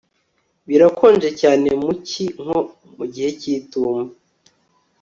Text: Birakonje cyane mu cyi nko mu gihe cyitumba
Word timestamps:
Birakonje 0.67 1.29
cyane 1.41 1.67
mu 1.81 1.91
cyi 2.07 2.25
nko 2.41 2.59
mu 2.97 3.05
gihe 3.13 3.29
cyitumba 3.39 4.11